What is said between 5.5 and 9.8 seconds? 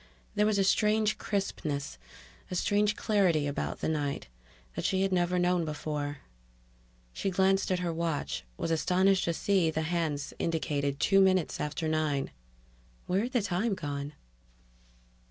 before... She glanced at her watch, was astonished to see that